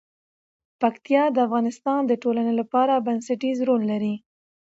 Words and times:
پکتیا 0.81 1.23
د 1.31 1.37
افغانستان 1.47 2.01
د 2.07 2.11
ټولنې 2.23 2.53
لپاره 2.59 3.03
بنسټيز 3.05 3.57
رول 3.67 3.81
لري. 3.91 4.15